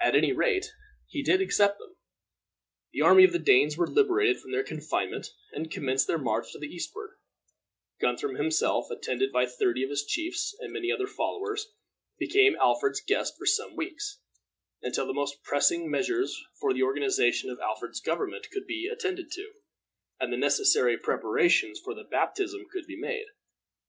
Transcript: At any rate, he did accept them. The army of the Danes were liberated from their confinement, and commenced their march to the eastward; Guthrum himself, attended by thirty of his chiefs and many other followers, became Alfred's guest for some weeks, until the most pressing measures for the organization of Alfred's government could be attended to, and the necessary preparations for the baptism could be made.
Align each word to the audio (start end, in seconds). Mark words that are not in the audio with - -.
At 0.00 0.16
any 0.16 0.32
rate, 0.32 0.72
he 1.06 1.22
did 1.22 1.40
accept 1.40 1.78
them. 1.78 1.94
The 2.90 3.02
army 3.02 3.22
of 3.22 3.30
the 3.30 3.38
Danes 3.38 3.76
were 3.76 3.86
liberated 3.86 4.40
from 4.40 4.50
their 4.50 4.64
confinement, 4.64 5.28
and 5.52 5.70
commenced 5.70 6.08
their 6.08 6.18
march 6.18 6.50
to 6.50 6.58
the 6.58 6.66
eastward; 6.66 7.12
Guthrum 8.00 8.34
himself, 8.34 8.90
attended 8.90 9.30
by 9.30 9.46
thirty 9.46 9.84
of 9.84 9.90
his 9.90 10.04
chiefs 10.04 10.56
and 10.58 10.72
many 10.72 10.90
other 10.90 11.06
followers, 11.06 11.68
became 12.18 12.56
Alfred's 12.56 13.00
guest 13.00 13.38
for 13.38 13.46
some 13.46 13.76
weeks, 13.76 14.18
until 14.82 15.06
the 15.06 15.14
most 15.14 15.40
pressing 15.44 15.88
measures 15.88 16.36
for 16.60 16.74
the 16.74 16.82
organization 16.82 17.48
of 17.48 17.60
Alfred's 17.60 18.00
government 18.00 18.48
could 18.50 18.66
be 18.66 18.88
attended 18.88 19.30
to, 19.34 19.52
and 20.18 20.32
the 20.32 20.36
necessary 20.36 20.98
preparations 20.98 21.78
for 21.78 21.94
the 21.94 22.02
baptism 22.02 22.66
could 22.72 22.88
be 22.88 22.96
made. 22.96 23.26